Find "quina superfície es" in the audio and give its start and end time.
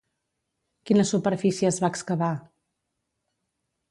0.89-1.77